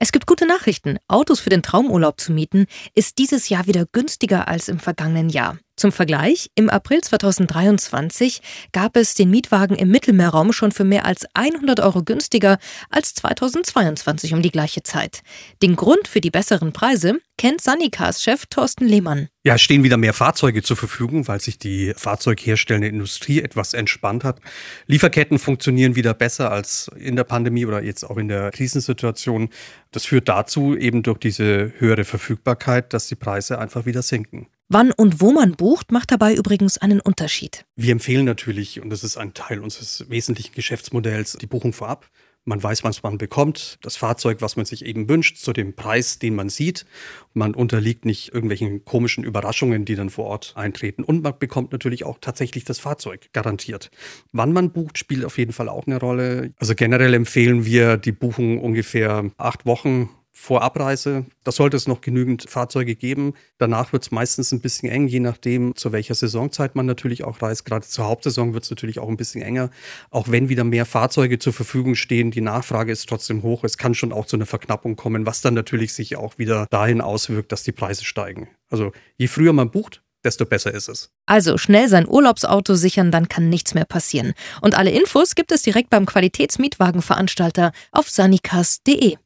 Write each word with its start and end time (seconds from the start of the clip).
Es 0.00 0.12
gibt 0.12 0.26
gute 0.26 0.46
Nachrichten. 0.46 0.98
Autos 1.08 1.40
für 1.40 1.50
den 1.50 1.62
Traumurlaub 1.62 2.20
zu 2.20 2.32
mieten 2.32 2.66
ist 2.94 3.18
dieses 3.18 3.48
Jahr 3.48 3.66
wieder 3.66 3.84
günstiger 3.90 4.46
als 4.46 4.68
im 4.68 4.78
vergangenen 4.78 5.28
Jahr. 5.28 5.58
Zum 5.78 5.92
Vergleich, 5.92 6.50
im 6.56 6.70
April 6.70 7.02
2023 7.02 8.42
gab 8.72 8.96
es 8.96 9.14
den 9.14 9.30
Mietwagen 9.30 9.76
im 9.76 9.92
Mittelmeerraum 9.92 10.52
schon 10.52 10.72
für 10.72 10.82
mehr 10.82 11.06
als 11.06 11.24
100 11.34 11.78
Euro 11.78 12.02
günstiger 12.02 12.58
als 12.90 13.14
2022 13.14 14.34
um 14.34 14.42
die 14.42 14.50
gleiche 14.50 14.82
Zeit. 14.82 15.20
Den 15.62 15.76
Grund 15.76 16.08
für 16.08 16.20
die 16.20 16.32
besseren 16.32 16.72
Preise 16.72 17.20
kennt 17.36 17.60
Sunnycars-Chef 17.60 18.46
Thorsten 18.46 18.86
Lehmann. 18.86 19.28
Ja, 19.44 19.56
stehen 19.56 19.84
wieder 19.84 19.98
mehr 19.98 20.14
Fahrzeuge 20.14 20.64
zur 20.64 20.76
Verfügung, 20.76 21.28
weil 21.28 21.40
sich 21.40 21.60
die 21.60 21.94
fahrzeugherstellende 21.96 22.88
Industrie 22.88 23.40
etwas 23.40 23.72
entspannt 23.72 24.24
hat. 24.24 24.40
Lieferketten 24.88 25.38
funktionieren 25.38 25.94
wieder 25.94 26.12
besser 26.12 26.50
als 26.50 26.90
in 26.98 27.14
der 27.14 27.22
Pandemie 27.22 27.66
oder 27.66 27.84
jetzt 27.84 28.02
auch 28.02 28.16
in 28.16 28.26
der 28.26 28.50
Krisensituation. 28.50 29.48
Das 29.92 30.06
führt 30.06 30.28
dazu 30.28 30.76
eben 30.76 31.04
durch 31.04 31.18
diese 31.18 31.72
höhere 31.78 32.02
Verfügbarkeit, 32.02 32.92
dass 32.92 33.06
die 33.06 33.14
Preise 33.14 33.60
einfach 33.60 33.86
wieder 33.86 34.02
sinken. 34.02 34.48
Wann 34.70 34.92
und 34.92 35.22
wo 35.22 35.32
man 35.32 35.52
bucht, 35.52 35.92
macht 35.92 36.12
dabei 36.12 36.34
übrigens 36.34 36.76
einen 36.76 37.00
Unterschied. 37.00 37.64
Wir 37.74 37.90
empfehlen 37.92 38.26
natürlich, 38.26 38.82
und 38.82 38.90
das 38.90 39.02
ist 39.02 39.16
ein 39.16 39.32
Teil 39.32 39.60
unseres 39.60 40.04
wesentlichen 40.10 40.52
Geschäftsmodells, 40.54 41.38
die 41.40 41.46
Buchung 41.46 41.72
vorab. 41.72 42.10
Man 42.44 42.62
weiß, 42.62 42.84
was 42.84 43.02
man 43.02 43.16
bekommt, 43.16 43.78
das 43.80 43.96
Fahrzeug, 43.96 44.42
was 44.42 44.56
man 44.56 44.66
sich 44.66 44.84
eben 44.84 45.08
wünscht, 45.08 45.38
zu 45.38 45.54
dem 45.54 45.74
Preis, 45.74 46.18
den 46.18 46.34
man 46.34 46.50
sieht. 46.50 46.84
Man 47.32 47.54
unterliegt 47.54 48.04
nicht 48.04 48.34
irgendwelchen 48.34 48.84
komischen 48.84 49.24
Überraschungen, 49.24 49.86
die 49.86 49.96
dann 49.96 50.10
vor 50.10 50.26
Ort 50.26 50.52
eintreten. 50.54 51.02
Und 51.02 51.22
man 51.22 51.38
bekommt 51.38 51.72
natürlich 51.72 52.04
auch 52.04 52.18
tatsächlich 52.20 52.64
das 52.64 52.78
Fahrzeug 52.78 53.30
garantiert. 53.32 53.90
Wann 54.32 54.52
man 54.52 54.70
bucht, 54.70 54.98
spielt 54.98 55.24
auf 55.24 55.38
jeden 55.38 55.52
Fall 55.52 55.70
auch 55.70 55.86
eine 55.86 55.98
Rolle. 55.98 56.52
Also 56.58 56.74
generell 56.74 57.14
empfehlen 57.14 57.64
wir 57.64 57.96
die 57.96 58.12
Buchung 58.12 58.60
ungefähr 58.60 59.30
acht 59.38 59.64
Wochen 59.64 60.10
vor 60.40 60.62
Abreise. 60.62 61.26
Da 61.42 61.50
sollte 61.50 61.76
es 61.76 61.88
noch 61.88 62.00
genügend 62.00 62.48
Fahrzeuge 62.48 62.94
geben. 62.94 63.34
Danach 63.58 63.92
wird 63.92 64.04
es 64.04 64.12
meistens 64.12 64.52
ein 64.52 64.60
bisschen 64.60 64.88
eng, 64.88 65.08
je 65.08 65.18
nachdem, 65.18 65.74
zu 65.74 65.90
welcher 65.90 66.14
Saisonzeit 66.14 66.76
man 66.76 66.86
natürlich 66.86 67.24
auch 67.24 67.42
reist. 67.42 67.64
Gerade 67.64 67.86
zur 67.86 68.06
Hauptsaison 68.06 68.54
wird 68.54 68.62
es 68.62 68.70
natürlich 68.70 69.00
auch 69.00 69.08
ein 69.08 69.16
bisschen 69.16 69.42
enger. 69.42 69.70
Auch 70.10 70.28
wenn 70.30 70.48
wieder 70.48 70.62
mehr 70.62 70.86
Fahrzeuge 70.86 71.40
zur 71.40 71.52
Verfügung 71.52 71.96
stehen, 71.96 72.30
die 72.30 72.40
Nachfrage 72.40 72.92
ist 72.92 73.08
trotzdem 73.08 73.42
hoch. 73.42 73.64
Es 73.64 73.78
kann 73.78 73.94
schon 73.94 74.12
auch 74.12 74.26
zu 74.26 74.36
einer 74.36 74.46
Verknappung 74.46 74.94
kommen, 74.94 75.26
was 75.26 75.42
dann 75.42 75.54
natürlich 75.54 75.92
sich 75.92 76.16
auch 76.16 76.38
wieder 76.38 76.66
dahin 76.70 77.00
auswirkt, 77.00 77.50
dass 77.50 77.64
die 77.64 77.72
Preise 77.72 78.04
steigen. 78.04 78.48
Also 78.70 78.92
je 79.16 79.26
früher 79.26 79.52
man 79.52 79.70
bucht, 79.70 80.02
desto 80.24 80.46
besser 80.46 80.72
ist 80.72 80.88
es. 80.88 81.10
Also 81.26 81.58
schnell 81.58 81.88
sein 81.88 82.08
Urlaubsauto 82.08 82.74
sichern, 82.74 83.10
dann 83.10 83.28
kann 83.28 83.50
nichts 83.50 83.74
mehr 83.74 83.84
passieren. 83.84 84.32
Und 84.62 84.78
alle 84.78 84.90
Infos 84.90 85.34
gibt 85.34 85.52
es 85.52 85.62
direkt 85.62 85.90
beim 85.90 86.06
Qualitätsmietwagenveranstalter 86.06 87.72
auf 87.92 88.08
sanicas.de. 88.08 89.18